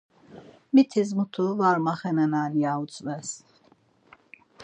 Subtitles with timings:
[0.73, 3.29] Mitis mutu var maxenenan ya utzves..